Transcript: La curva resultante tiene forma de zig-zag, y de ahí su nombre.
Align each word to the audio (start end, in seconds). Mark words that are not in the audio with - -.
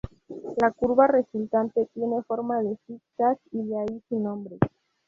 La 0.59 0.71
curva 0.71 1.05
resultante 1.05 1.87
tiene 1.93 2.23
forma 2.23 2.59
de 2.63 2.75
zig-zag, 2.87 3.37
y 3.51 3.63
de 3.67 3.79
ahí 3.81 4.01
su 4.09 4.19
nombre. 4.19 4.57